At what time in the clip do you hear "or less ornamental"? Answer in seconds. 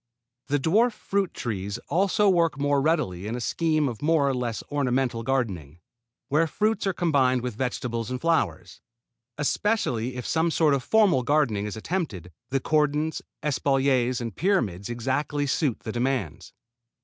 4.27-5.21